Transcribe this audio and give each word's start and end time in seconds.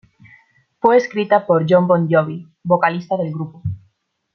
Fue 0.79 0.97
escrita 0.97 1.45
por 1.45 1.67
Jon 1.71 1.85
Bon 1.85 2.07
Jovi, 2.09 2.47
vocalista 2.63 3.15
del 3.17 3.29
grupo. 3.31 3.61